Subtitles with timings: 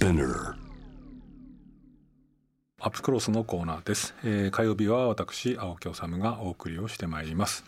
[0.00, 0.54] Spinner
[2.80, 7.64] アップクロスのコーナーです、えー火曜日は私青木治がお送りをしてまいります、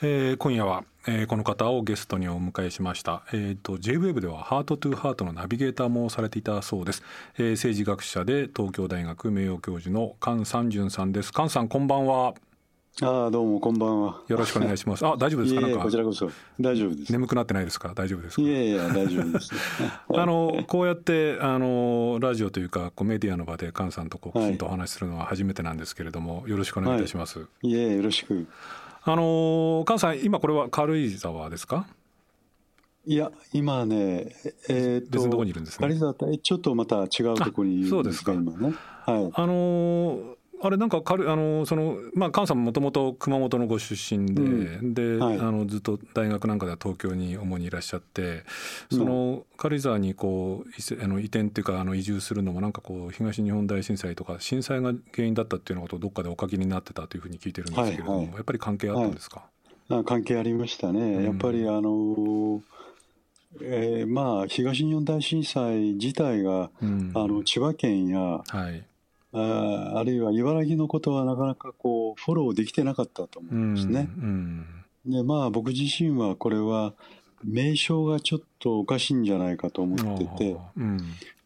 [0.00, 7.02] えー今夜は、えーこの方をゲストにお迎えしました、えー、と JWEB ではハートトゥーハートのナビゲーターもされていたそうです、
[7.38, 11.32] えー政治学者で東京大学名誉教授の菅三淳さんです。
[11.34, 12.34] 菅さんこんばんは。
[13.02, 14.20] ああどうもこんばんは。
[14.28, 15.60] よろしくお願いしますあ大丈夫ですか？
[15.62, 16.30] いえいえなんかこちらこそ
[16.60, 17.10] 大丈夫です。
[17.12, 17.92] 眠くなってないですか？
[17.92, 18.42] 大丈夫ですか？
[18.42, 19.50] いえいえ大丈夫です。
[20.14, 27.44] あのこうやってあのラジオというかこうメディアの場で菅さんとこうきちんとお話しするのは初めてなんですけれども、よろしくお願いいたします。
[27.62, 28.46] いえよろしく。
[29.02, 31.88] あの菅さん今これは軽井沢ですか？
[33.06, 34.34] いや今ね
[34.68, 38.72] えー、っと別のとこにいるんですね軽井沢とちょっとまた違うところにいるんであそうですか今ね。
[39.04, 39.30] はい。
[39.34, 44.94] あのあれなんか軽いあのそのまあ菅さんもともと熊本のご出身で、うん。
[44.94, 45.38] で、はい。
[45.38, 48.44] あのずっと大学なんかでは東京に主にいらっしゃって
[48.90, 58.34] その軽井沢にこうあの移転っていうかあの移住するのもなんかこう東日本大震災とか震災が原因だったっていうようなことをどっかでお書きになってたというふうに聞いてるんですけれども、はいはい。
[58.36, 59.42] やっぱり関係あったんですか？
[59.90, 61.18] あ関係ありましたね。
[61.18, 61.24] ん。
[61.24, 62.62] やっぱりあの
[63.60, 67.12] えーまあ東日本大震災自体が、うん。
[67.14, 68.86] あの千葉県やはい。
[69.34, 74.08] ああるいは茨城のことはなかなかこうフォローできてなかったと思うんですね。
[74.16, 74.66] うん
[75.06, 76.94] でまあ僕自身はこれは
[77.42, 80.98] 名称がちょっとおかしいんじゃないかと思っててうん、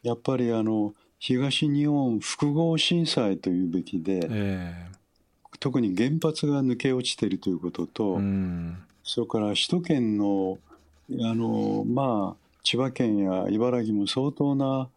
[0.03, 4.86] やっぱりあの東日本複合震災というべきでえ
[5.59, 8.78] 特に原発が抜け落ちているということえと、うん。
[9.03, 10.59] それから首都圏の
[11.20, 14.89] あのまあ千葉県や茨城も相当な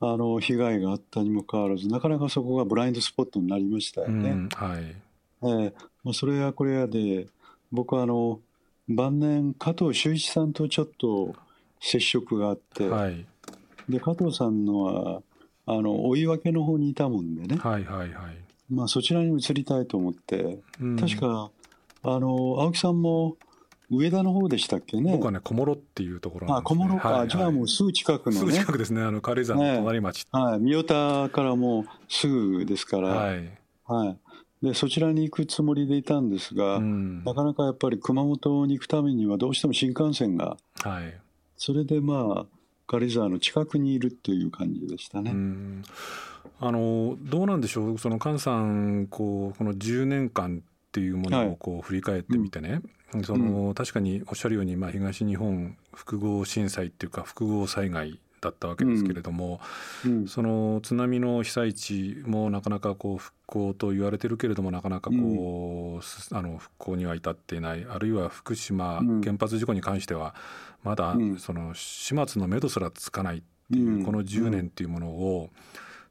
[0.00, 4.30] あの被害があったにもかかわらずなかなかそこがブラインドスポットになりましたようね。
[4.30, 4.82] んはい。
[4.82, 5.74] ええ。
[6.04, 7.26] まあ、それやこれやで
[7.72, 8.40] 僕はあの
[8.88, 11.34] 晩年加藤修一さんとちょっと
[11.80, 13.26] 接触があって、はい。
[13.88, 15.22] で加藤さんのは
[15.66, 18.36] あの追い分けの方にいたもんでね、はいはいはい。
[18.70, 20.96] まあ、そちらに移りたいと思って、うん。
[20.96, 21.50] 確か
[22.04, 22.28] あの
[22.60, 23.36] 青木さんも
[23.90, 25.12] 上田の方でしたっけね。
[25.12, 26.80] 僕はね小諸っていうところなんあですね。
[26.80, 27.28] 小諸か、はいはい。
[27.28, 28.38] じゃあもうすぐ近くのね。
[28.38, 29.02] すぐ近くですね。
[29.02, 33.50] あの軽井沢の隣町、はい、三代田からもうすぐですから、はい、
[33.86, 34.18] はい。
[34.62, 37.24] でそちらに行くつもりでいたんですが、うん。
[37.24, 40.56] なかなかやっぱり熊本に行くためにはどうしても新幹線が。
[40.82, 41.18] はい。
[41.56, 42.46] それでまあ
[42.86, 45.30] 軽井沢の近くにいるっていう感じでしたね。
[45.30, 45.82] うん。
[46.60, 47.98] あのどうなんでしょう？
[47.98, 51.48] その菅さんこうこの10年間っていうものはい。
[51.48, 52.80] をこう振り返ってみてね、
[53.24, 59.60] その確かにおっしゃるように、まあ、東日本複合震災っていうか複合災害だったわけですけれども、
[60.06, 60.28] うん。
[60.28, 67.86] その津波の被災地もなかなかこう復興と言われてるけれどもなかなかこう、すあの復興には至っていない。
[67.88, 69.20] あるいは福島うん。
[69.20, 70.34] 原発事故に関しては
[70.82, 71.36] まだうん。
[71.38, 74.04] その始末の目処すらつかないっていう、うん。
[74.04, 75.50] この10年っていうものを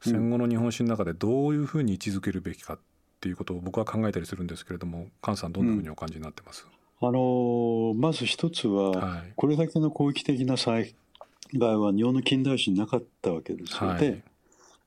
[0.06, 0.12] うん。
[0.12, 2.80] 戦後の日本史の中でどういうふうに位置づけるべきかっ
[3.28, 6.66] ていうことを僕は考えたりするんですけれども菅さんどんなふうにお感じになってます、
[7.02, 9.34] あのーまず一つは、はい。
[9.36, 10.96] これだけの広域的な災
[11.54, 14.00] 害は日本の近代史になかったわけですよ、はい。
[14.00, 14.24] で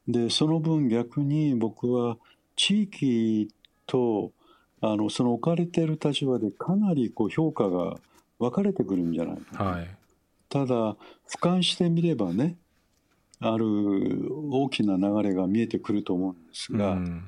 [0.08, 2.16] でその分逆に僕は
[2.56, 3.48] 地域
[3.86, 4.32] と
[4.80, 7.96] あのその置かれている立場でかなりこう評価が
[8.38, 9.64] 分かれてくるんじゃないか。
[9.64, 9.96] なはい。
[10.48, 10.96] ただ
[11.28, 12.56] 俯瞰してみればね
[13.38, 13.66] ある
[14.50, 17.24] 大きな流れが見えてくると思うんですが、うん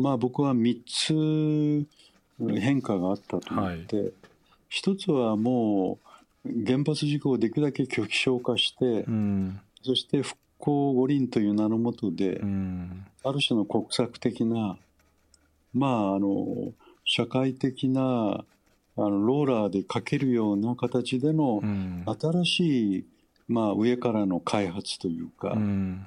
[0.00, 1.86] まあ僕は3つ
[2.58, 4.12] 変化があったと思って、
[4.70, 5.98] 一つはも
[6.46, 9.60] う原発事故をできるだけ拒否消化して、うん。
[9.82, 13.04] そして復興五輪という名のもとで、うん。
[13.22, 14.78] ある種の国策的な
[15.74, 16.72] まああの
[17.04, 18.04] 社会的なあ
[18.96, 22.06] のローラーでかけるような形でのうん。
[22.06, 23.04] 新しい、
[23.48, 26.06] まあ、上からの開発というか、うん。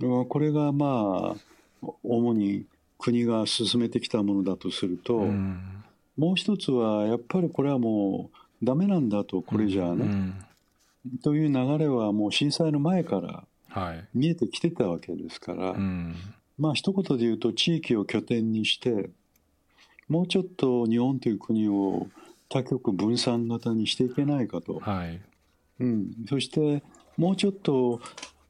[0.00, 2.64] これがまあ主に
[3.02, 5.60] 国が進めてきたものだとすると、うん。
[6.16, 8.30] もう一つはやっぱりこれはも
[8.62, 11.18] うダメなんだとこれじゃあね、うん。
[11.22, 14.04] という流れはもう震災の前からはい。
[14.14, 16.14] 見えてきてたわけですから、うん。
[16.58, 19.10] まあ一言で言うと地域を拠点にして
[20.08, 22.06] もうちょっと日本という国を
[22.48, 25.20] 多極分散型にしていけないかと、はい。
[25.80, 26.82] うん、そして
[27.16, 28.00] もうちょっと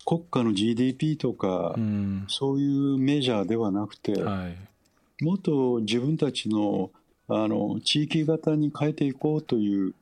[0.05, 2.25] 国家の GDP とか、うん。
[2.29, 5.25] そういうメジャーではなくて、はい。
[5.25, 6.91] もっと自分たちの
[7.29, 9.95] あの地域型に変えていこうという、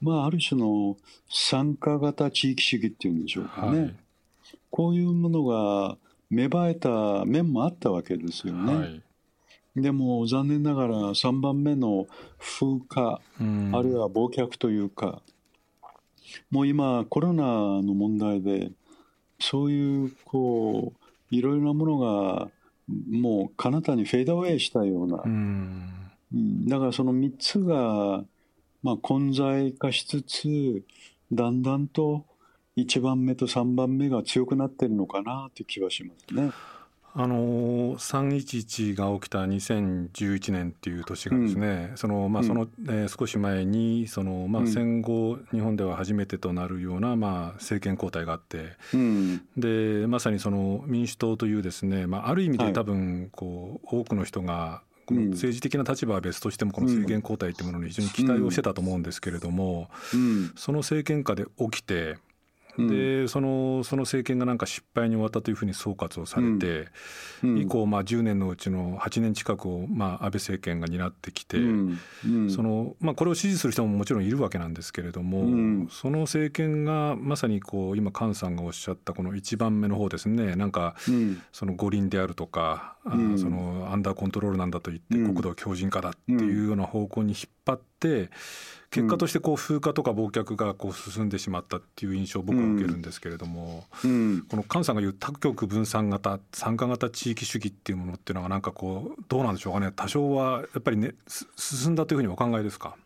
[0.00, 0.96] まあ、ある種の
[1.28, 3.94] 参加型地域主義っていうんでしょうかね、はい。
[4.70, 5.98] こういうものが
[6.30, 8.74] 芽生えた面もあったわけですよね。
[8.74, 9.02] はい。
[9.76, 12.06] でも残念ながら3番目の
[12.38, 13.72] 風化、うん。
[13.74, 15.20] あるいは忘却というか
[16.50, 18.70] もう今コロナの問題で
[19.40, 20.92] そういうこ
[21.30, 22.48] ういろいろなものが
[23.10, 26.66] もう彼方にフェードアウェイしたような、うん。
[26.66, 28.24] だからその3つが、
[28.82, 30.82] まあ、混在化しつつ
[31.32, 32.24] だんだんと
[32.76, 36.50] 1番目と3番目が強くなってるのかなという気はしますね。
[37.14, 59.88] あの311が起きた2011年っていう年がですね、うん、そのまあその、えー、少し前にそのまあ戦後日本では初めてとなるようなまあ政権交代があって、うん、でまさにその民主党というですね、まあある意味で多分こう多くの人がこの政治的な立場は別としてもこの政権交代というものに非常に期待をしてたと思うんですけれども、
[60.54, 62.18] その政権下で起きて
[62.86, 66.88] でそのその政権がなんか失敗に終わったというふうに総括をされて、
[67.42, 71.58] 以降まあ10年のうちの8年近くをまあ安倍政権が担ってきて、
[72.50, 80.54] そのまあこれを支持する人ももちろんいるわけなんですけれども、その政権がまさにこう今菅さんがおっしゃったこの1番目の方ですね。
[80.54, 80.94] なんか
[81.52, 82.97] その五輪であるとか、
[83.38, 88.30] そのアンダーコントロールなんだと言って国土強靭化だっていうような方向に引っ張って
[88.90, 99.92] 結果としてこう風化とか忘却がこう進んでしまったっていう印象を僕は受けるんですけれども、うん、この菅さんが言う多極分散型参加型地域主義っていうものっていうのはなんかこうどうなんでしょうかね。
[99.94, 101.14] 多少はやっぱりね
[101.56, 102.96] 進んだというふうにお考えですか？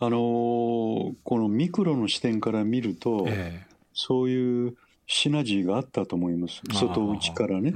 [0.00, 6.62] あのー、このミクロの視点から見ると、えー、そういうシナジーがあったと思います。
[6.68, 7.72] 外内からね。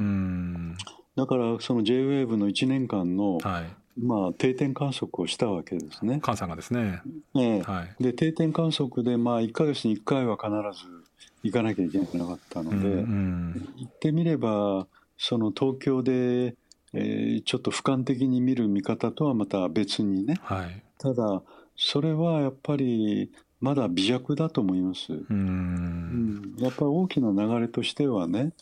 [1.16, 3.64] だからその JWAVE の1年間の、はい。
[3.98, 6.20] まあ、定点観測をしたわけですね。
[6.22, 7.00] 菅さんがですね。
[7.34, 7.62] ええ。
[7.62, 11.06] はい、で定点観測で、まあ、1か月に1回は必ず
[11.42, 14.86] 行かなきゃいけなかったので、うんうん、行ってみれば
[15.16, 16.56] その東京で、
[16.92, 21.42] えー、ちょっと俯瞰的に見る見方とはまた別にね、はい、ただ
[21.76, 23.30] それはやっぱり
[23.60, 25.12] まだ微弱だと思います。
[25.12, 28.52] うん、やっぱり大きな流れとしてはね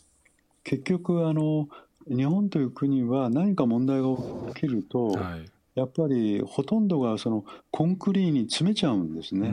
[0.62, 1.68] 結局あの
[2.08, 4.08] 日本という国は何か問題が
[4.54, 9.52] 起きると、はい、やっぱりほとんどがそのコンクリに詰めちゃうんですね、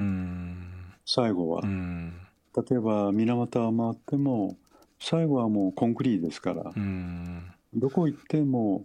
[1.05, 1.61] 最後は。
[1.63, 4.57] 例えば水俣回っても
[4.99, 6.73] 最後はもうコンクリですから、
[7.73, 8.83] どこ行っても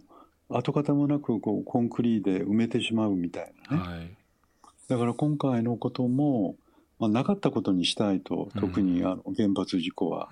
[0.49, 4.17] 跡形もなくこうコンクリで埋めてしまうみたいなね、はい、
[4.87, 6.55] だから今回のことも、
[6.99, 10.29] まあ、なかったことにしたいと特にあの原発事故は。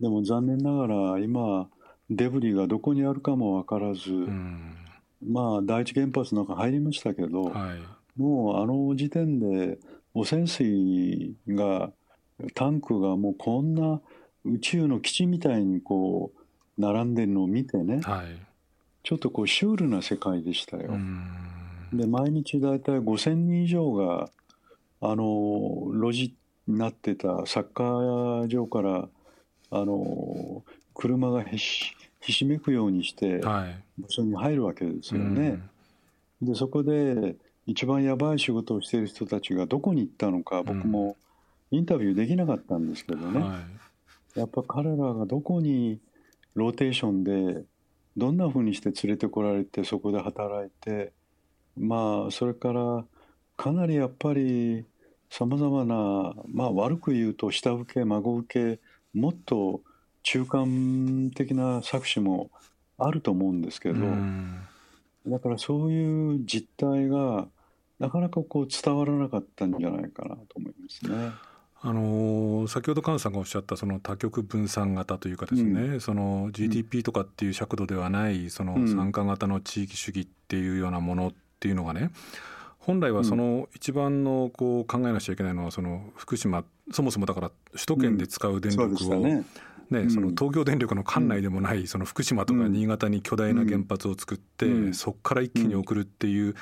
[0.00, 1.68] でも残念ながら今
[2.10, 4.74] デブリがどこにあるかも分からず、うん、
[5.26, 9.78] まあ第一原発の中入りましたけど、はい、もうあの時点で
[10.12, 11.92] 汚染水が
[12.54, 14.00] タンクがもうこんな
[14.44, 18.26] 宇宙の基地みたいにこう並んでるのを見てね、はい、
[19.04, 20.90] ちょっとこうシュールな世界でしたよ。
[21.92, 24.30] で毎日大体5,000人以上が
[25.00, 26.34] あの路地
[26.66, 29.08] になってたサッカー場から
[29.72, 30.64] あの
[30.94, 33.74] 車がへしひしめくようにして場
[34.08, 35.40] 所に入るわけですよね。
[35.40, 35.60] はい
[36.42, 37.36] うん、でそこで
[37.66, 41.16] 一番やばい仕事をしている人たちがどこに行ったのか僕も
[41.70, 43.60] インタビューできなかったんですけどね、は
[44.36, 46.00] い、やっぱ彼らがどこに
[46.54, 47.62] ローテーションで
[48.16, 51.12] どんなふうにして連れてこられてそこで働いて
[51.76, 53.04] まあそれから
[53.56, 54.84] かなりやっぱり
[55.30, 58.80] さまざまなまあ悪く言うと下請け孫請け
[59.14, 59.80] もっと
[60.22, 62.50] 中間的な作詞も
[62.98, 64.06] あると思うんですけど、
[65.26, 67.46] だからそういう実態が
[67.98, 71.30] なかなかこう伝わらなかったんじゃないかなと思いますね。
[71.82, 82.10] あの先ほど菅さんがおっしゃったその多極分散型というかですね、うん、その GDP とかっていう尺度ではないその参加型の地域主義っていうようなものっていうのがね
[82.80, 88.84] 本来はその一番のこう考えなくちゃいけないのはその福島そもそもだから首都圏で使う電力
[89.16, 89.44] を、ね、
[89.90, 96.54] ね、その東京電力の管内でもないその福島とか新潟に巨大な原発を作って、そこから一気に送るっていう。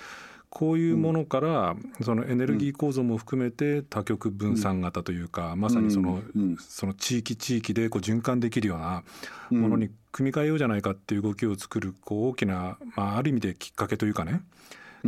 [0.50, 6.22] こういうものからそのエネルギー構造も含めて多極分散型というかまさにその
[6.58, 9.02] その地域地域でこう循環できるような
[9.50, 14.40] ものに組み替えようじゃないかっていう動きを作るこう大きなまあある意味できっかけというかね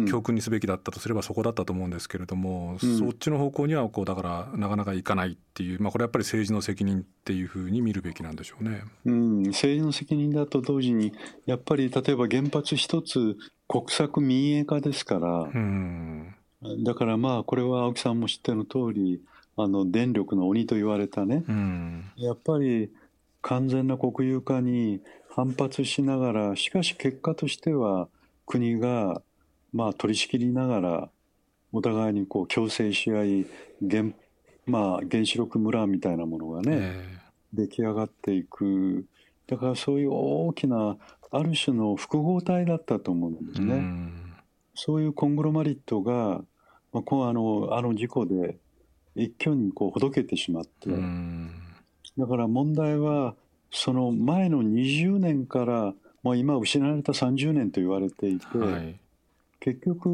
[0.08, 11.12] 教訓にすべきだったとすればそこだったと思うんですけれども、うん、そっちの方向にはこうだからなかなかいかないっていう、まあ、これやっぱり政治の責任っていうふうに見るべきなんでしょうね、うん、政治の責任だと同時に
[11.46, 13.36] やっぱり例えば原発一つ
[13.68, 16.34] 国策民営化ですから、うん、
[16.84, 19.22] だからまあこれは青木さんも知っての通り
[19.56, 22.90] あの電力の鬼と言われたね、うん、やっぱり
[23.42, 28.08] 完全な国有化に反発しながらしかし結果としては
[28.46, 29.22] 国が
[29.72, 31.08] まあ、取り仕切りながら
[31.72, 33.46] お互いにこう共生し合い
[33.88, 34.12] 原,、
[34.66, 37.20] まあ、原子力村みたいなものがね、え
[37.52, 39.04] 出来上がっていく。
[39.46, 40.96] だからそういう大きな
[41.30, 43.82] ある種の複合体だったと思うんですね。
[44.74, 46.42] そういうコングロマリットが、
[46.92, 48.56] まあ、こうあのあの事故で
[49.16, 50.90] 一挙にこうほどけてしまって、
[52.16, 53.34] だから問題は
[53.70, 55.94] その前の20年から
[56.36, 59.00] 今失われた30年と言われていて、はい、
[59.60, 60.08] 結局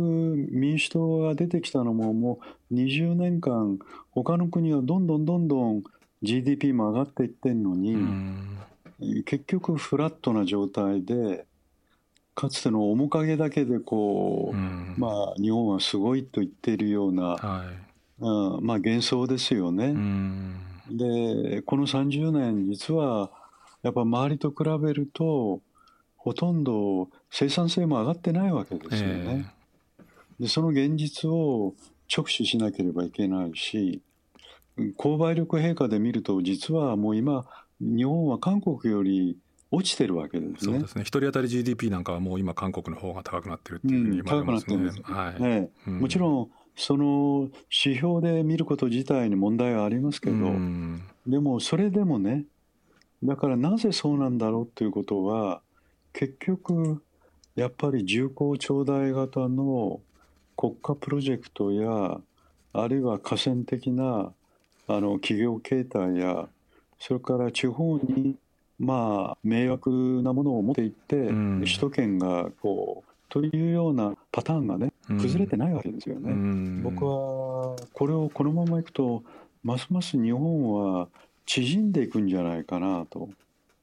[0.51, 3.79] 民主党が出てきたのももう20年間
[4.11, 5.83] 他の国はどんどんどんどん
[6.23, 7.97] GDP も上がっていってんのに、
[9.25, 11.45] 結局フラットな状態で
[12.35, 19.95] かつての面影だけでこう、まあ日本はすごいと言っているような、はい、うん、まあ幻想ですよね。
[20.91, 23.31] でこの30年実は
[23.83, 25.61] やっぱ周りと比べると
[26.27, 29.47] ほとんど生産性も上がってないわけですよね。
[30.01, 31.73] えー、でその現実を
[32.13, 34.03] 直視しなければいけないし
[34.99, 37.47] 購買力陛下で見ると実はもう今
[37.81, 39.39] 日本は韓国より
[39.71, 40.73] 落ちてるわけですね。
[40.73, 41.03] そうですね。
[41.03, 44.91] 一人当たり GDP なんかはもう今韓国の方が高くなってるっていうふうに言われますね。
[45.05, 45.41] はい。
[45.41, 52.47] ね、うん、もちろんその指標で見ること自体に問題はありますけど、うん、でもそれでもね、
[53.23, 55.63] だからなぜそうなんだろうということは
[56.17, 57.03] 結局
[57.57, 60.01] やっぱり重厚長大型の
[60.57, 62.19] 国家プロジェクトや
[62.73, 64.33] あるいは河川的な
[64.89, 66.49] あの企業形態や
[66.99, 68.35] それから地方に
[68.79, 69.91] まあ迷惑
[70.23, 76.31] なものを持っていって、うん、首都圏がこうというようなパターンがね崩れてないわけですよね。
[76.31, 79.23] うん、僕はこれをこのままいくと
[79.63, 81.09] ますます日本は
[81.45, 83.29] 縮んでいくんじゃないかなと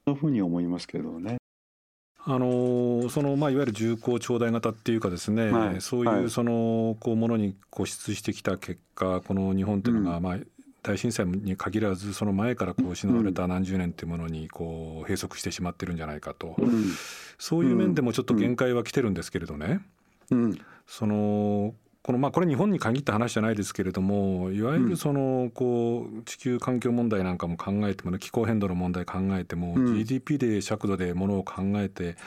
[0.06, 1.38] そんなふうに思いますけどね。
[2.26, 10.38] あのそのまあ、いわゆる重厚長大型っていうかですね、はい、そういうそのこうものに固執してきた結果この日本というのがまあ
[10.84, 16.86] 大震災に限らずその前からこう失われた何十年というものにこう閉塞してしまってるんじゃないかと、うん、
[17.38, 19.82] そういう面でもちょっと限界は来てるんですけれどね、
[20.32, 32.18] うん、そのこのまあこれ日本に限った話じゃないですけれどもいわゆるそのこう地球環境問題なんかも考えても、ね、気候変動の問題考えても、GDP で尺度でものを考えて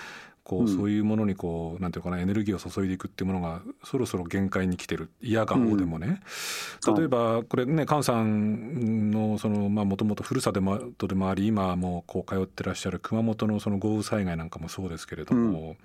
[0.45, 5.11] こうそういうものにこうなんていうかなエネルギーを注いでいくっていうものがそろそろ限界に来てる。
[5.21, 6.23] 嫌がおうでもね、
[6.87, 15.76] うん、例えばこれね菅さんのそのまあもともとふるさとでもあり今もこう通ってらっしゃる熊本のその豪雨災害なんかもそうですけれども、うん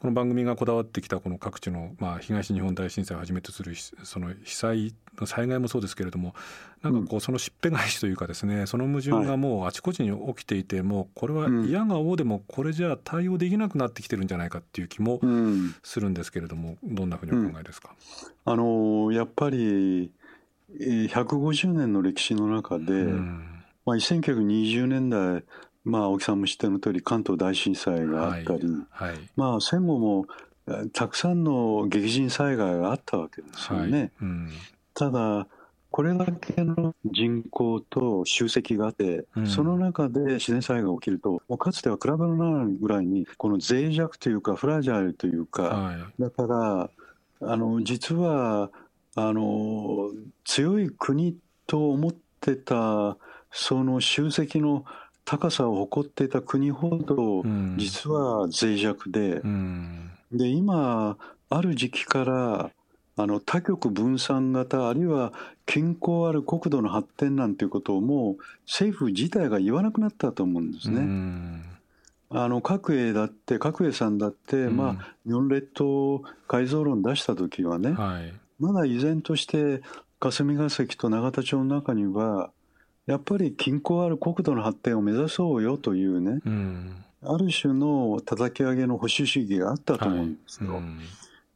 [0.00, 6.34] この番組がこだわってきたこの各地の、まあ、東日本大震災をはじめとするその被災の災害もそうですけれども
[6.82, 15.20] なんかこうそのしっぺ返しというかですねその矛盾がもうあちこちに起きていてもうこれは嫌がおうでもこれじゃ対応できなくなってきてるんじゃないかっていう気も
[15.82, 17.90] するんですけれどもどんなふうにお考えですか、
[18.46, 20.10] うん、あのやっぱり
[20.78, 25.44] 150年の歴史の中で、うん、まあ、1920年代
[25.84, 29.10] まあ、青木さんも知っての通り関東大震災があったり、はい。
[29.10, 30.26] はい、まあ、戦後も
[30.92, 33.98] たくさんの激甚災害があったわけですよね。
[33.98, 34.10] はい。
[34.22, 34.50] うん、
[34.94, 35.46] ただ
[35.90, 46.90] これだけの人口と集積があって、うん、その中で自然災害が起きると、もうかつては比べのないぐらいに、この脆弱というか、フラジャイルというか、はい、だから、
[47.42, 48.70] あの実は
[49.16, 50.10] あの
[50.44, 53.16] 強い国と思ってた、
[53.50, 54.84] その集積の
[55.30, 57.44] 高さを誇っていた国ほど
[57.76, 61.16] 実は脆弱で、うん、で今
[61.48, 62.70] ある時期から
[63.16, 65.32] あの多極分散型あるいは
[65.66, 70.96] 均衡ある国土の発展なんていうことをもう政府自体が言わなくなったと思うんですね。
[70.96, 71.62] うん、
[72.30, 79.80] あの角栄だって角栄さんだって、うん、まあ日本列島改造論出した時はね、はい、まだ依然として
[80.18, 82.50] 霞が関と永田町の中には
[83.10, 90.74] やっぱり均衡ある国土の発展を目指そうよというね、うん、ある種の叩き上げの保守主義があったと思うんですよ。
[90.74, 91.00] はいうん、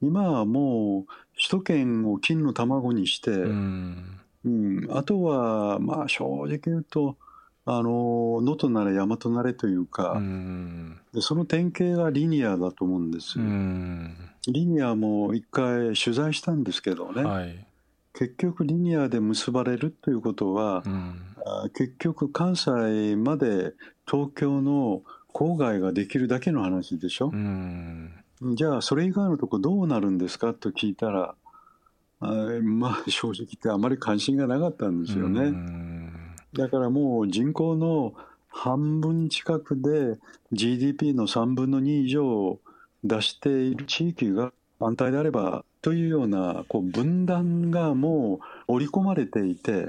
[0.03, 7.17] 今はもう首都圏を金の卵にして、うん、うん、あとはまあ正直言うと
[7.67, 10.21] あの能登なれ大和なれというか、
[11.15, 13.45] でその典型がリニアだと思うんですよ。
[14.49, 17.65] リニアも一回取材したんですけどね、はい、
[18.13, 21.15] 結局リニアで結ばれるということは、うん、
[21.75, 23.73] 結局関西まで
[24.11, 28.13] 東京の郊外ができるだけの話でしょ、うん、
[28.55, 30.55] じゃあそれ以外のとこどうなるんですか？
[30.55, 31.35] と聞いたら
[32.21, 32.27] あ
[32.63, 36.13] まあ正直言ってあまり関心がなかったんですよね、うん、
[36.55, 38.15] だからもう人口の
[38.49, 40.19] 半分近くで
[40.53, 42.59] GDP の3分の2以上
[43.03, 49.87] 出している地域が反対であればというようなこう分断がもう織り込まれていて、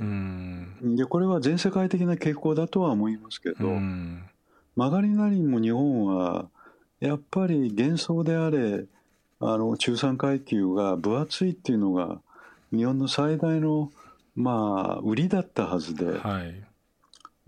[0.82, 4.24] でこれは全世界的な傾向だとは思いますけど、うん、
[4.76, 6.48] 曲がりなりにも日本は
[7.00, 8.86] やっぱり幻想であれ
[9.40, 12.20] あの中産階級が分厚いっていうのが
[12.72, 13.92] 日本の最大の
[14.36, 16.64] まあ売りだったはずで、はい、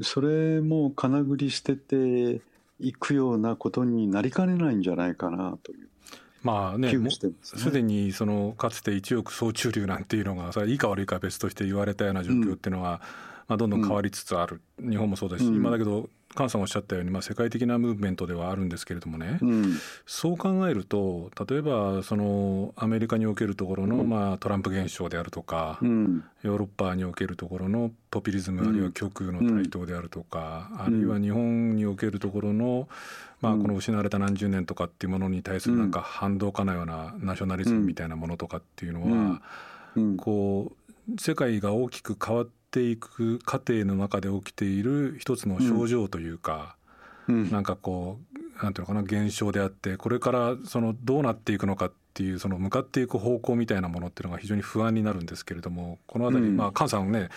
[0.01, 2.41] それも金繰り捨てて
[2.79, 5.89] いくようなことになりかねないんじゃないかなという。
[6.43, 6.93] まあね、
[7.41, 13.01] すで、にそのかつて一億総中流なんていうのがそれいいか悪いか別として言われたような状況っていうのは、
[13.47, 19.73] まあ、どんどん変わりつつある、日本もそうですし、今だけど菅さんおっしゃったように、まあ、世界的なムーブメントではあるんですけれどもね、うん、
[20.05, 32.87] そう考えると例えばそのアメリカにおけるところの、まあ、トランプ現象であるとか、うん、ヨーロッパにおけるところのポピュリズム、あるいは極右の台頭であるとか、あるいは日本におけるところの、
[33.41, 39.41] まあ、この失われた何十年とかっていうものに対するなんか反動かのようなナショナリズムみたいなものとかっていうのは、
[40.17, 40.71] こ
[41.09, 46.75] う世界が大きく変わっていく過程の中で起きている一つの症状というか、
[47.27, 48.19] うん、なんかこ
[48.59, 57.29] うなんていうのかな現象であってこれからそのどうなっていくのかっていうその向かっていく方向みたいなものっていうのが非常に不安になるんですけれどもこの辺り、うん、まあ菅さんね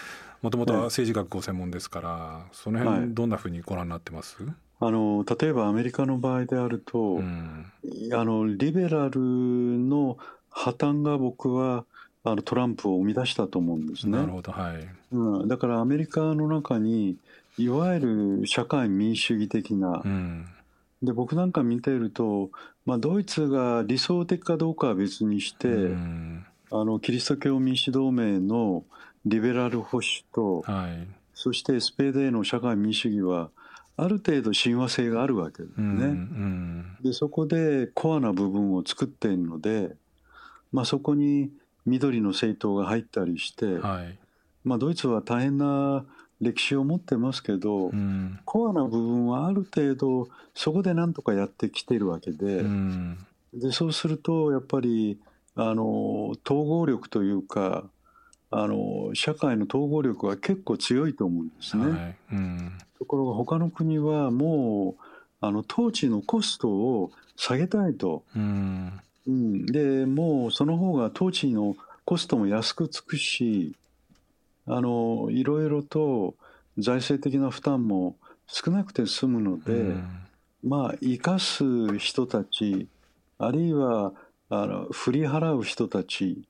[0.43, 7.71] もともとは政治学ご専門ですから、その辺どんなふうにご覧になってます、はいあの例えばアメリカの場合であると、うん、
[8.15, 10.17] あのリベラルの
[10.49, 11.85] 破綻が僕は
[12.23, 14.19] あのトランプを生み出したと思うんですね。
[14.19, 14.89] なるほどはい。
[15.13, 17.17] うん、だからアメリカの中に
[17.59, 18.01] いわゆ
[18.41, 20.47] る社会民主主義的な、うん、
[21.03, 22.51] で僕なんか見ていると、
[22.85, 28.85] まあ、ドイツが理想的かどうかは別にして、うん、あのキリスト教民主同盟の
[29.25, 33.51] リベラル保守と、はい、そしてスペーデーの社会民主主義は
[33.97, 35.85] ある程度親和性があるわけですね。
[35.85, 39.95] うんうん、でそこでコアな部分を作っているので、
[40.73, 41.51] まあ、そこに
[41.87, 44.19] 緑の政党が入ったりして、はい、
[44.65, 46.05] まあ、ドイツは大変な
[46.41, 53.19] 歴史を持ってますけど、うん、コアな部分はある程度そこでなんとかやってきているわけでうん、
[53.53, 55.19] でそうするとやっぱり
[55.55, 57.85] あの統合力というか
[58.51, 61.85] あの社会の統合力は結構強いと思うんですね。
[61.85, 62.17] はい。
[62.33, 65.05] うん、ところが他の国はもう
[65.41, 73.77] あの統治のコストを下げたいと、うん、うん、でもうその方が統治のコストも安くつくし
[74.67, 76.35] あのいろいろと
[76.79, 78.17] 財政的な負担も
[78.47, 80.09] 少なくて済むので、うん、
[80.65, 82.89] まあ生かす人たち
[83.39, 84.13] あるいは
[84.49, 86.43] あの振り払う人たち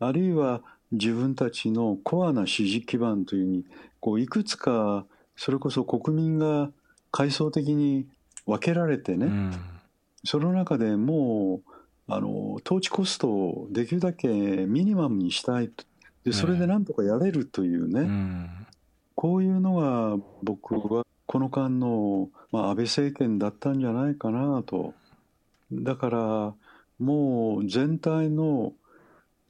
[0.00, 3.64] あるいは自分たちのコアな支持基盤というに
[4.00, 5.04] こういくつか
[5.36, 6.70] それこそ国民が
[7.10, 8.06] 階層的に
[8.46, 9.52] 分けられてね、うん、
[10.24, 11.73] その中でもう
[12.06, 15.70] あの統治コストをできるだけミニマムにしたい
[16.24, 18.50] でそれでなんとかやれるというね、うん、
[19.14, 24.94] こういうのが僕はこの間の、まあ、安倍政権だったんじゃないかなと。
[25.72, 26.54] だから
[26.98, 28.72] もう全体の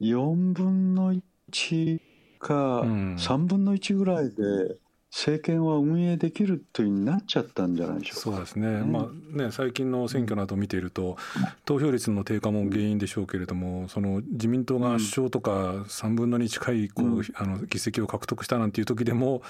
[0.01, 1.13] 4分の
[1.51, 1.99] 1
[2.39, 4.77] か3分の1ぐらいで
[5.15, 11.15] 政権は運営できるというになっちゃったんじゃないでしょうそうですね、うん、まあね、最近の選挙などを見ていると、
[11.63, 15.51] 投票率の低下も原因でしょうけれども、その自民党が首相とか
[15.87, 19.41] 3分の2近いこう、うん、あの議席を獲得したなんていう時でも、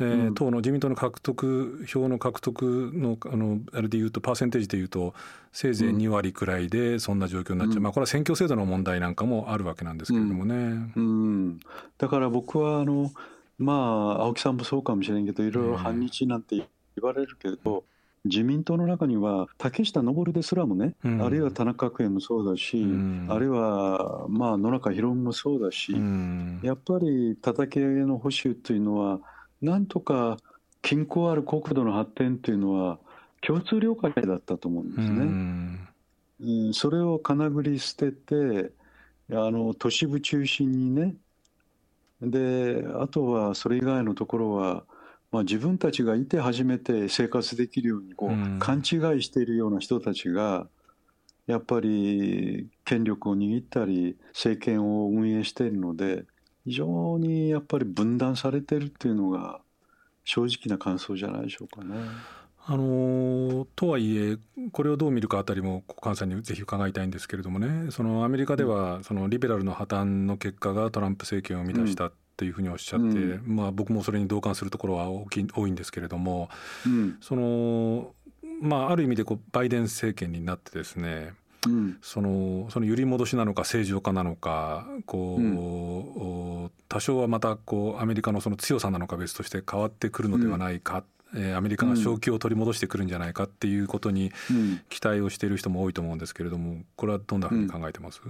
[0.00, 5.14] えー、党の自民党の獲得票の獲得のあのあれでいうとパーセンテージでいうと
[5.50, 10.92] せいぜい2割くらいでそんな状況になっちゃう、うん、まあ、これは選挙制度の問題なんかもあるわけなんですけれどもね。
[10.94, 11.60] うん、
[11.96, 13.10] だから僕はあの
[13.58, 13.72] ま
[14.18, 16.66] あ青木さんもそうかもしれんけどいろいろ反日なんて言
[17.00, 17.84] われるけど、
[18.26, 29.20] 自民党の中には竹下登ですらもね、うん、あるいは田中角栄もそうだし、うん、あるいはまあ野中宏もそうだし、うん、やっぱり叩き上げの保守というのは
[29.62, 30.36] なんとか
[30.82, 32.98] 均衡ある国土の発展というのは
[33.40, 35.88] 共通了解だったと思うんですね。
[36.66, 38.72] うん、それをかなぐり捨てて
[39.30, 41.14] あの都市部中心にね
[42.22, 44.84] であとはそれ以外のところは、
[45.30, 48.82] まあ、自分たちがいて初めて生活できるようにこう、うん、勘違い
[49.22, 50.66] しているような人たちが
[51.46, 56.24] やっぱり権力を握ったり政権を運営しているので
[56.64, 59.60] 非常にやっぱり分断されてるっていうのが
[60.24, 61.94] 正直な感想じゃないでしょうかね。
[62.68, 64.38] あのとはいえ
[64.72, 67.90] これをどう見るかあたりも菅さんにぜひ伺いたいんですけれどもね。
[67.92, 76.48] そのアメリカではそのリベラルの破綻の結果がトランプ政権を生み出したっていうふうにおっしゃって、うん、まあ、僕もそれに同感するところは大き多いんですけれども、
[76.84, 78.12] うん、その
[78.60, 81.34] まあ、ある意味でこうバイデン政権になってですね
[81.66, 94.32] うん、そのその揺り戻しなのか正常化なのかこう、うん、多少はまたこうアメリカのその強さなのか別として変わってくるのではないか、うん、えー、アメリカが正気を取り戻してくるんじゃないかっていうことに
[94.88, 98.20] 期待をしている人も多いと思うんですけれどもこれはどんなふうに考えてます、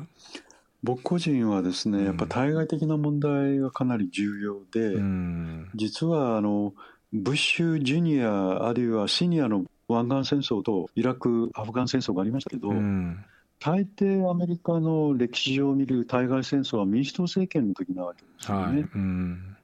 [0.83, 4.97] 僕個人はですねやっぱ対外的な問題がかなり重要で、
[5.75, 6.75] 実はあの
[7.13, 13.25] ブッシュジュニアあるいはシニアの湾岸戦争とイラク・アフガン戦争がありましたけど、うん、
[13.61, 18.73] 大抵アメリカの歴史上を見る対外戦争は民主党政権の時なわけですよね。
[18.73, 18.81] はい。
[18.81, 19.57] うん、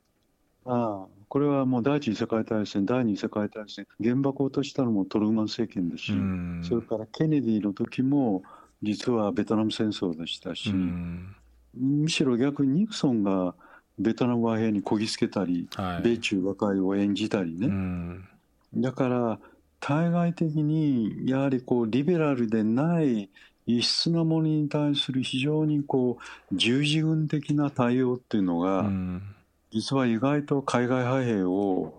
[0.66, 8.42] ああこれはもう第一次世界大戦、第二次世界大戦、原爆を落としたのもトルーマン政権ですし、うん、それからケネディの時も、
[8.83, 10.71] 実はベトナム戦争でしたし、
[11.75, 13.55] むしろ逆にニクソンが
[13.99, 17.71] ベトナム和平にこぎつけたり、はい、米中和解を演じたりね。
[18.75, 19.38] だから
[19.81, 23.31] 対外的にやはりこうリベラルでない
[23.66, 28.90] 異質なものに対する非常にこう十字軍的な対応っていうのが、
[29.73, 31.95] 実は意外と海外派兵を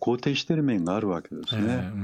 [0.00, 1.96] 肯定している面があるわけですね、えーう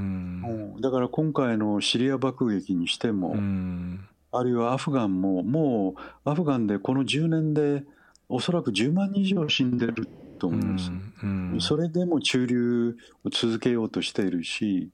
[0.77, 7.83] ん、だから今回のシリア爆撃にしても、うん、あるいはアフガンももうアフガンでこの10年で
[8.27, 14.89] おそらく10万人以上死んでると思います、うんうん、それでも駐留を続けようとしているし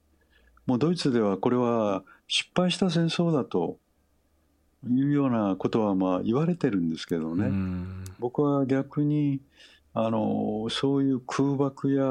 [0.65, 3.77] もうドイツではこれは失敗した戦争だと
[4.85, 9.39] いうようなことはまあ言われてるんですけどね、うん、僕は逆に
[9.99, 12.05] あのそういう空爆や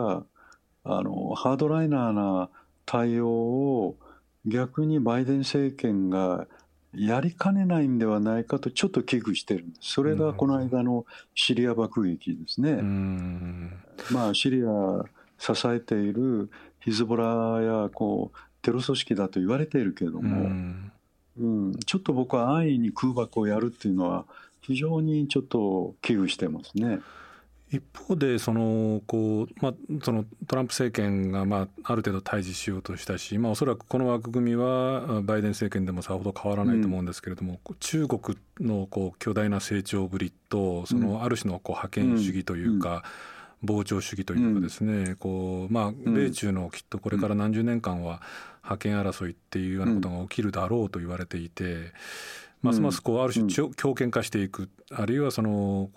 [0.83, 2.49] あのハードライナーな
[2.85, 3.96] 対応を
[4.44, 6.49] 逆にバイデン政権が
[6.92, 9.92] やりかねないんではないかとちょっと危惧してるんです。
[9.92, 12.83] それがこの間のシリア爆撃ですね。
[14.11, 15.05] まあシリア
[15.38, 20.51] 支えているヒズボラやこうテロ組織だと言われているけれども、
[21.38, 24.25] うん、ちょっと僕は安易に空爆をやるっていうのは
[24.61, 26.99] 非常にちょっと危惧してますね。
[27.70, 43.02] 一方でそのこう、まあ、そのトランプ政権がまあある程度対峙しようとしたし、まあ、おそらくこの枠組みはバイデン政権でもさほど変わらないと思うんですけれども、うん、中国のこう巨大な成長ぶりとそのある種のこう覇権主義というか、
[43.64, 48.22] 膨張主義というかですね、こうまあ、米中のきっとこれから何十年間は
[48.61, 51.92] 覇権争いっていうようなことが起きるだろうと言われていて。
[52.62, 55.90] ますますこうある種強権化していく、あるいはその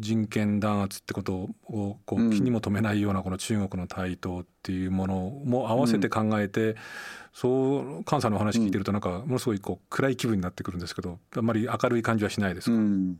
[0.00, 6.76] 人権弾圧ってことをこう気にも留めないようなこの中国の台頭っていうものも合わせて考えて、
[7.32, 13.16] そう菅さんの話聞いてるとなんかものすごいこう暗い気分になってくるんですけどあんまり明るい感じはしないですか、うん。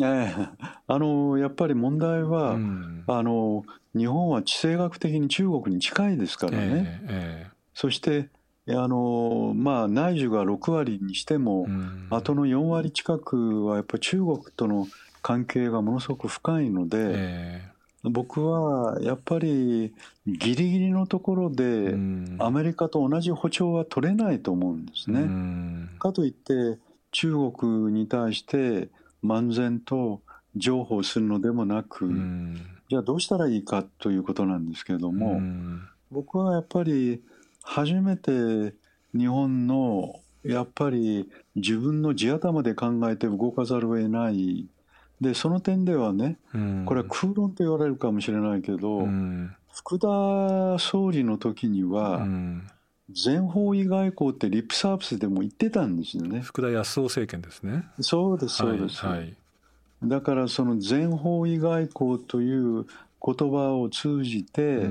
[0.00, 0.34] え。
[0.86, 3.64] あのやっぱり問題は、うん、あの
[3.96, 8.28] 日本は地政学的に中国に近いですからね、えええ、そして
[8.70, 14.86] あのまあ、内需が6割にしても、うん、後の4割近くはやっぱり中国との
[15.22, 19.94] 関係がものすごく深いので、えー、僕はやっぱり
[20.26, 21.94] ギリギリのところで
[22.38, 25.20] アメリカと同じ歩調は取れないと思うんですね。
[25.20, 26.78] うん、かといって
[27.12, 28.88] 中国に対して
[29.24, 30.20] 漫然と
[30.56, 35.40] 譲歩するのでもなく、うん、じゃあどうしたらいいかということなんですけれども、
[36.10, 37.22] 僕はやっぱり
[37.68, 38.74] 初めて
[39.14, 44.66] 日本のやっぱり自分の地頭で考えて動かざるを得ない
[45.20, 46.38] でその点ではね、
[46.86, 50.06] これは空論と言われるかもしれないけど、うん、福田
[50.78, 52.26] 総理の時には、
[53.10, 56.40] 全方位外交ってリップサービスでも言ってたんですよね。
[56.40, 57.84] 福田康夫政権ですね。
[58.00, 59.04] そうですそうです。
[59.04, 59.36] はい、はい、
[60.04, 62.86] だからその全方位外交という
[63.20, 64.86] 言葉を通じて、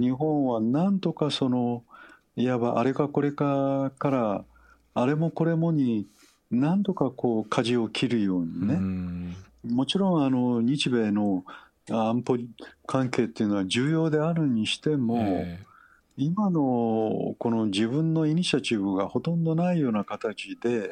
[0.00, 1.82] 日本はなんとかその
[2.36, 4.44] いわばあれかこれかから
[4.94, 6.06] あれもこれもに
[6.50, 9.36] 何とかこう舵を切るようにね。
[9.64, 11.44] もちろんあの日米の
[11.90, 12.36] 安保
[12.86, 20.90] 関係っていうのは重要であるにしても、えー、今のこの自分のイニシアチブがほとんどないような形で、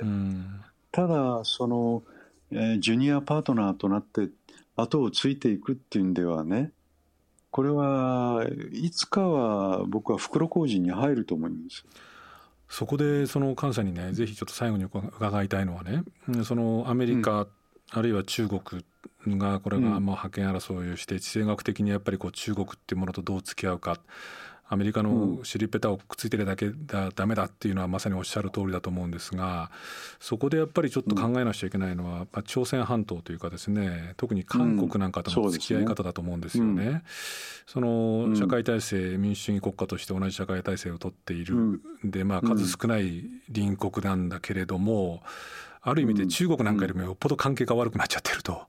[0.92, 2.02] ただその、
[2.50, 4.28] えー、ジュニアパートナーとなって
[4.76, 6.72] 後をついていくっていうんではね
[7.54, 11.84] これはいつかは僕は袋小路に入ると思います。
[12.68, 16.02] そこでその菅さんにねぜひちょっと最後に伺いたいのはね
[16.42, 17.48] そのアメリカ、うん、
[17.90, 18.84] あるいは中国
[19.38, 24.00] がこれがまあ覇権争いをして地政学的にやっぱりこう中国っていうものとどう付き合うか
[24.74, 29.70] アメリカの尻ペタをくっついてるだけだダメだっていうのはまさにおっしゃる通りだと思うんですが
[30.18, 37.04] そこでやっぱりちょっと考えなくちゃいけないのは、まあ、朝鮮半島というかですね特に韓国なんかとの付き合い方だと思うんですよね。
[37.66, 45.22] その社会体制民主主義国家として同じ社会体制をとっている、でまあ数少ない隣国なんだけれども
[45.82, 48.66] ある意味で中国なんかよりもよっぽど関係が悪くなっちゃってると。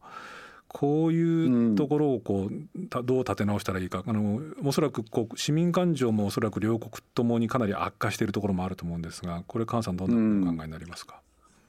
[0.76, 4.04] こういうところをこうどう立て直したらいいか。
[4.06, 11.22] あのおそらくこう市民感情もおそらく両国ともにかなり悪化しているところもあると思うんですがこれ菅さんどんなお考えになりますか、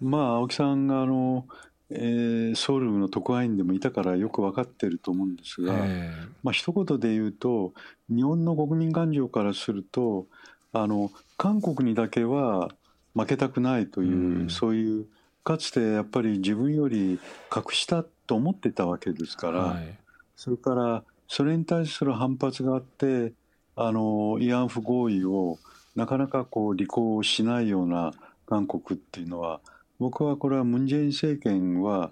[0.02, 1.46] うん、まあ青木さんがあの、
[1.90, 7.74] えー、ソウルの特派員でもいたからよく分かってると思うんですが、えー、まあ一言で言うと
[8.08, 10.26] 日本の国民感情からすると
[10.72, 12.70] あの韓国にだけは
[13.14, 15.06] 負けたくないという、うん、そういう
[15.44, 19.98] かつてやっぱり自分より格下と思ってたわけですから、はい、
[20.34, 23.32] それからそれに対する反発があって
[23.74, 25.58] あの慰安婦合意を
[25.94, 28.12] なかなかこう履行しないような
[28.46, 29.60] 韓国っていうのは
[29.98, 32.10] 僕はこれはムン・ジェイン政権は、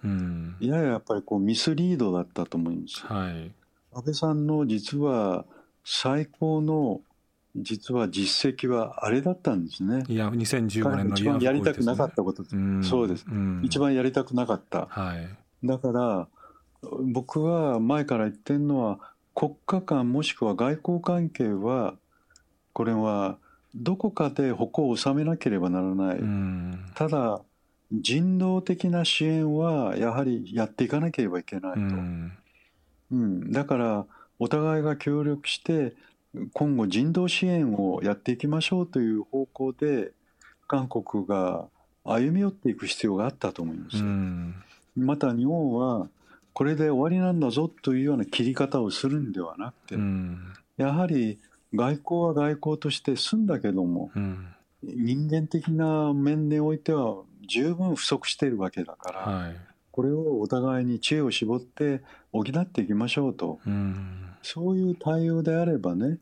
[0.59, 3.07] やややっぱりこうミスリードだったと思います。
[3.07, 3.53] はい、
[3.93, 5.45] 安倍さんの実は
[5.85, 7.03] 最高の
[7.57, 10.05] 実は実績はあれだったんですね。
[10.09, 12.43] いや、2015年の一番やりたくなかったこと、
[12.83, 13.27] そうです、
[13.63, 14.87] 一番やりたくなかった。
[14.87, 15.29] はい、
[15.65, 16.29] だから
[17.01, 18.99] 僕は前から言ってるのは
[19.35, 21.95] 国家間もしくは外交関係は
[22.73, 23.39] これは
[23.75, 26.21] どこかで矛を収めなければならない、
[26.95, 27.41] ただ
[27.93, 32.33] 人道的な支援はやはりやっていかなければいけないと、うん、
[33.11, 34.07] うん、だから
[34.39, 35.95] お互いが協力して
[36.53, 40.13] 今後人道支援をやっていきましょうという方向で
[40.69, 41.67] 韓国が
[42.05, 43.97] 歩み寄っていく必要があったと思います。
[43.97, 44.55] うん
[44.97, 46.09] また日本は
[46.53, 51.39] これで終わりなんだぞというような切り方をするんではなくて、うん、やはり
[51.75, 54.47] 外交は外交として済んだけども、うん、
[54.83, 57.17] 人間的な面においては
[57.49, 59.57] 十分不足しているわけだから、はい、
[59.91, 62.03] これをお互いに知恵を絞って
[62.33, 66.19] 補っていきましょうと、うん、そういう対応であればね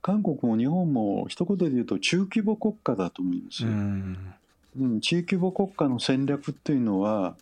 [0.00, 3.70] 韓国も日本も一言で言うと中規模国家だと思うんですよ。
[3.70, 7.34] うん、中規模国家の戦略っていうのは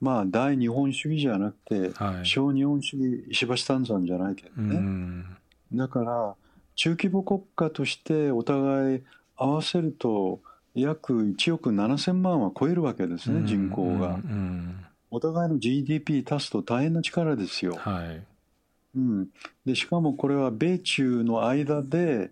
[0.00, 5.24] まあ大日本主義じゃなくて、はい、小日本主義石橋丹山じゃないけどね、
[5.72, 6.34] だから
[6.74, 9.02] 中規模国家としてお互い
[9.36, 10.40] 合わせると
[10.74, 14.18] 約1億7000万は超えるわけですね、人口が、
[15.10, 18.22] お互いの GDP 足すと大変な力ですよ、はい。
[18.96, 19.28] うん、
[19.64, 22.30] でしかもこれは米中の間で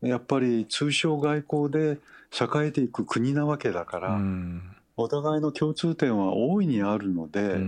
[0.00, 1.98] やっぱり通商外交で
[2.32, 4.62] 栄えていく国なわけだから、うん
[4.96, 7.58] お互いの共通点は大いにあるので、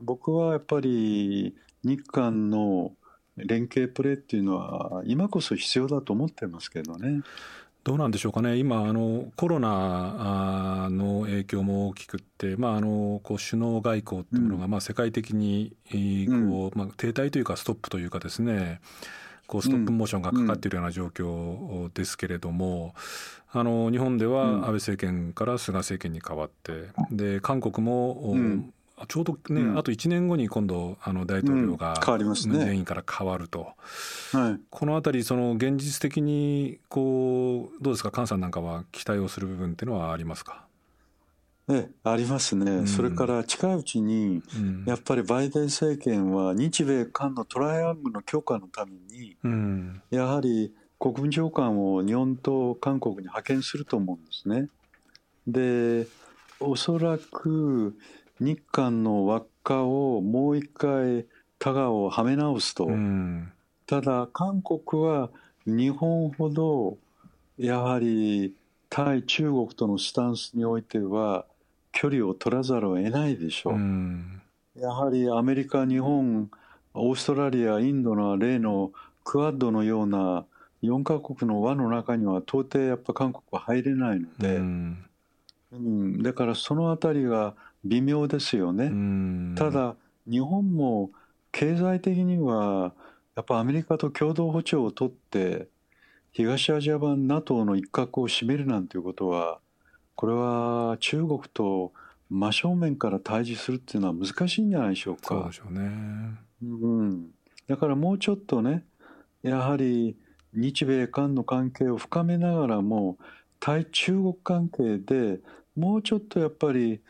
[0.00, 2.92] 僕はやっぱり日韓の
[3.36, 7.22] 連携プレーっていうのは今こそ必要だと思ってますけどね。
[7.82, 15.74] どうなんでしょうかね、今、あのコロナの影響も大きくって、まあ、あのこう首脳外交っていうものが、まあ、世界的に
[16.50, 18.82] こう、まあ、停滞というか、ストップというかですね、
[19.50, 22.94] こうストップモーションがかかっているような状況ですけれども、
[23.52, 28.36] あの日本では安倍政権から菅政権に変わってで韓国も、
[29.08, 33.72] ちょうどね、うん、あと1年後に今度あの大統領がムン・ジェインから変わると、
[34.32, 38.12] はい、この辺りその現実的にこうどうですか？
[38.14, 40.69] 菅さんなんかは期待をする部分っていうのはありますか？
[41.70, 44.42] えありますね、うん、それから近いうちに、
[44.86, 54.68] やっぱりバイデン政権は日米韓のトライアングルの強化のために、うん、やはり国務長官を日本と韓国に派遣すると思うんですね。
[55.46, 56.06] で
[56.60, 57.96] おそらく
[58.38, 61.26] 日韓の輪っかをもう一回
[61.58, 63.52] タガをはめ直すと、うん、
[63.86, 65.30] ただ韓国は
[65.66, 66.98] 日本ほど
[67.56, 68.54] やはり
[68.88, 71.46] 対中国とのスタンスにおいては
[71.92, 74.42] 距離を取らざるを得ないでしょう、うん、
[74.76, 76.50] やはりアメリカ日本
[76.94, 78.92] オーストラリアインドの例の
[79.24, 80.44] クアッドのような
[80.82, 85.04] 4カ国の輪の中には到底やっぱ韓国は入れないので、うん、
[85.72, 89.96] うん、だからそのあたりが微妙ですよね、うん、ただ
[90.28, 91.10] 日本も
[91.52, 92.92] 経済的には
[93.36, 95.68] やっぱアメリカと共同歩調を取って
[96.32, 99.58] 東アジア版 NATO の一角を占めるなんていうことは
[100.20, 101.94] これは中国と
[102.28, 105.28] 真正面から対峙するっていうのは難しいんじゃないでしょうか。
[105.28, 105.90] そうでしょうね、
[106.62, 107.30] うん、
[107.66, 108.84] だからもうちょっとね
[109.42, 110.18] やはり
[110.52, 113.16] 日米韓の関係を深めながらも
[113.60, 115.40] 対中国関係で
[115.74, 117.00] もうちょっとやっぱり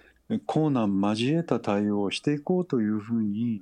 [0.46, 3.61] 困難交えた対応をしていこうというふうに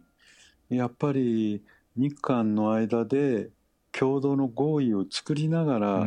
[0.69, 1.63] やっぱり
[1.97, 3.49] 日韓の間で
[3.93, 6.07] 共同の合意を作りながら、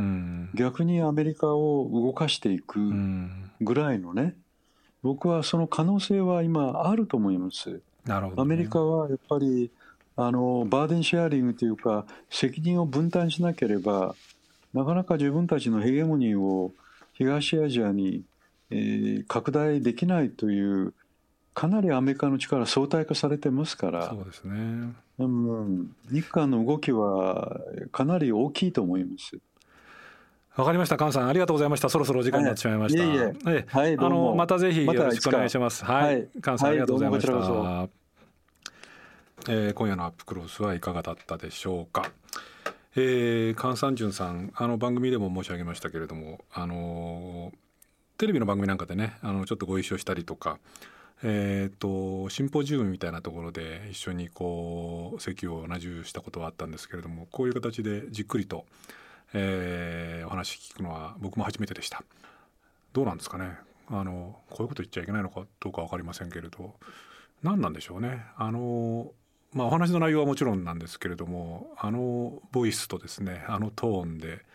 [0.53, 2.79] 逆にアメリカを動かしていく
[3.59, 4.35] ぐらいのね、
[5.03, 7.81] 僕はその可能性は今あると思います。
[8.05, 9.71] なるほど、ね、アメリカはやっぱり
[10.15, 14.15] あのバーデンシェアリングというか責任を分担しなければ
[14.73, 16.71] なかなか自分たちのヘゲモニーを
[17.13, 18.23] 東アジアに、
[18.69, 20.93] えー、拡大できないという
[21.53, 27.59] かなりアメリカの力相対化されてますからそうですね、うん、日韓の動きは
[27.91, 29.37] かなり大きいと思います。
[30.55, 31.87] わかりました、菅さん、ありがとうございました。
[31.89, 33.01] そろそろお時間になってしまいました。
[33.01, 35.85] はい、いえいえはい、あのまたぜひよろしくお願いします。
[35.85, 37.33] はい、菅さん、ありがとうございました。
[37.33, 37.89] はい、
[39.47, 42.11] えー、今夜のアップクロスはいかがだったでしょうか。
[42.97, 47.53] えー、菅三淳さん、あの番組でも申し上げましたけれども、あの
[48.17, 50.59] テレビの番組なんかでね、あのちょっとご一緒したりとか。
[51.23, 58.65] えーと、シンポジウムみたいなところで一緒にこう席を同じしたことはあったんですけれどもこういう形でじっくりと、
[59.33, 62.03] えー、お話聞くのは僕も初めてでした。
[62.93, 63.55] どうなんですかね？
[63.87, 66.75] あのこういうこと言っちゃいけないのかどうか分かりませんけれど。
[67.43, 68.23] 何なんでしょうね？
[68.37, 69.11] あの
[69.53, 74.45] まあお話の内容はもちろんなんですけれどもあのボイスとですねあのトーンで、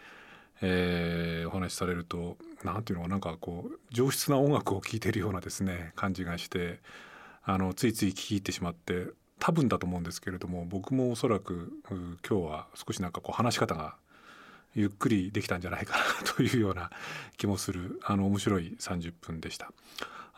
[0.63, 6.81] えー、お話しされると何ていうのかなんかこう上質な音楽を聴いてるようなですね感じがして
[7.45, 9.07] あのついつい聴き入ってしまって
[9.39, 13.97] 多分だと思うんですけれども僕もおそらく今日は少しなんかこう話し方が
[14.75, 16.91] ゆっくりできたんじゃないかなというような
[17.37, 19.73] 気もするあの面白い30分でした。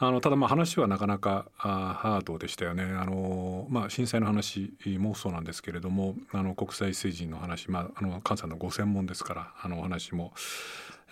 [0.00, 10.32] あのただまあ話はなかなかあハードでしたよねあの、まあ、震災の話もそうなんですけれどもあの国際政治の話、まあ、あの菅さんのご専門ですからあの話も、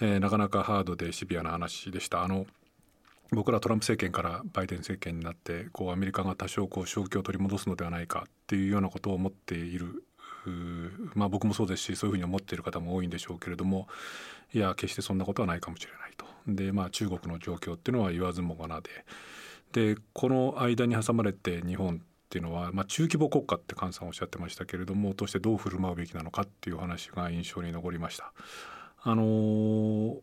[0.01, 2.23] えー、なかなかハードでシビアな話でした。
[2.23, 2.47] あの
[3.33, 10.05] 僕らトランプ政権からバイデン政権になってこうアメリカが多少こう正気を取り戻すのではないかっていうようなことを思っている
[11.15, 13.89] まあ、僕もそうですしそういうふうに思っている方も多いんでしょうけれども
[14.53, 16.27] いや決してそんなことはないかもしれないと。
[16.47, 18.91] でまあ中国の状況っていうのは言わずもがなで
[19.73, 28.33] でこの間に挟まれて日本っていうのは、まあ、中規模国家って菅さんおっしゃってましたけれどもとしてどう振る舞うべきなのかっていう話が印象に残りました。
[29.03, 30.19] あのー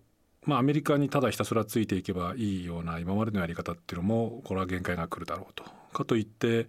[0.45, 5.63] まあ、アメリカにただひたすらついていけばいいような今までのやり方っていうのもこれは限界が来るだろうと。
[5.93, 6.67] かといって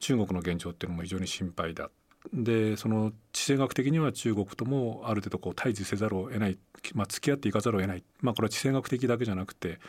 [0.00, 1.90] 中国の現状っていうのも非常に心配だ
[2.32, 6.58] でその地政学的には中国ともある程度こう対峙せざるを得ない、
[6.94, 9.80] まあ、付き合っていかざるを得ない、まあ、これは地政学的だけじゃなくて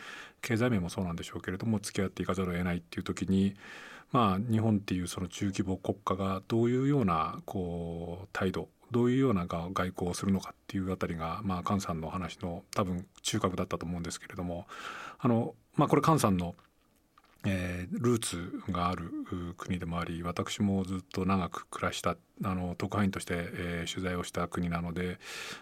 [0.42, 3.54] 経済面もそうなんでしょうけれども付き合っていかざるを得ないっていう時に、
[4.10, 14.66] まあ、日本っていうその中規模国家がどういうようなこう態度どういうような外交をするのかっていうあたりが、まあ、菅さんの話の多分中核だったと思うんですけれども
[15.18, 16.54] あの、まあ、これ菅さんの
[17.46, 19.10] えー、ルーツがある
[19.56, 25.18] 国でもあり私もずっと長く暮らしたあの特派員として、えー、取材をした国なので、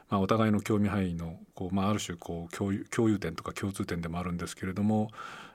[0.09, 5.11] まあ、お互いの興味範囲のこう、まあ、ある種こう共有共有点とか共通点でもあるんですけれども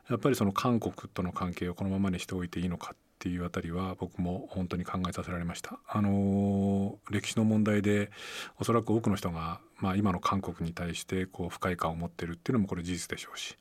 [0.09, 5.79] やっぱりその韓国との関係をこのままにしておいていいのかっていうあたりは僕も本当に考えさせられました。
[5.87, 8.11] あの歴史の問題で
[8.59, 13.57] おそらく多くの人が、まあ、今の韓国に対してこう不快感を持ってるっていうのもこれ事実でしょうし。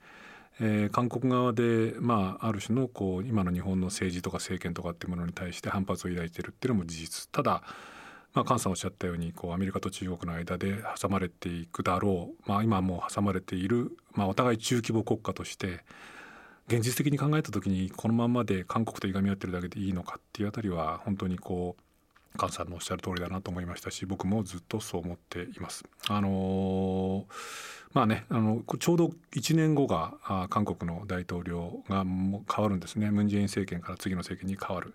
[0.59, 7.63] えー、韓国側で、まあ、ある種のこう今の日本の政治とか政権とかっていうものに対して反発を抱いてるっていうのも事実ただ、
[8.33, 15.85] まあ、菅さんおっしゃったようにこうアメリカと中国の間で挟まれていくだろう、まあ、今もう挟まれている、まあ、お互い中規模国家として
[16.69, 25.85] 現実的に考えた時にこのままで韓国といがみ合ってるだけでいいのかっていうあたりは本当にこう菅さんのおっしゃる通りだなと思いましたし僕もずっとそう思っています。
[26.09, 34.93] あのーまあね、あのちょうど1年後があ韓国の大統領が変わるんですねムン・ジェイン政権から次の政権に変わる。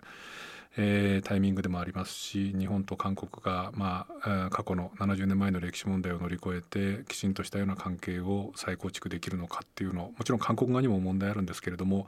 [0.76, 12.06] えー、タイミングでもありますし日本と韓国が、まあ、過去の70年前の歴史問題を乗り越えてきちんとしたような関係を再構築できるのかっていうのもちろん韓国側にも問題あるんですけれども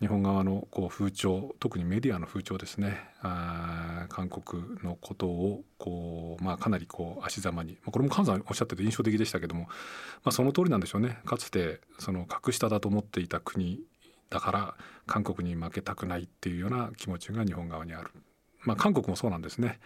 [0.00, 9.68] 日本側のこう風潮特にメディアの風潮ですねあ韓国のことをこう、まあ、かなりこう足ざまに、まあ、これも菅さんおっしゃってて印象的でしたけども、ま
[10.26, 11.18] あ、その通りなんでしょうね。
[11.24, 13.80] かつてその格下だと思っていた国
[14.30, 14.74] だから
[15.06, 18.10] 韓国に負けたくないっていうような気持ちが日本側にある。
[18.62, 19.80] まあ、韓国もそうなんですね、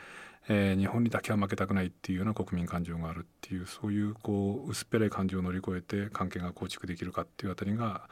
[0.48, 8.08] えー、日本にだけは負けたくないっていうような国民感情があるっていうそういうこう薄っぺらい感情を乗り越えて関係が構築できるかっていうあたりが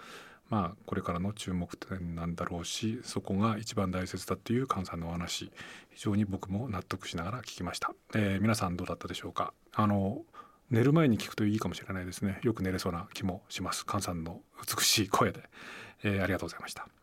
[0.48, 5.50] まあこれからの注目点なんだろうしそこが一番大切だっていう菅さんのお話
[5.90, 9.52] 非常に僕も納得しながら聞きました、えー、皆さんどうだったでしょうか。
[9.74, 10.22] あの
[10.70, 12.40] 寝る前に聞くといいかもしれないですね。
[12.42, 13.84] よく寝れそうな気もします。
[13.86, 15.42] 菅さんの美しい声で。
[16.04, 17.01] えー、ありがとうございました。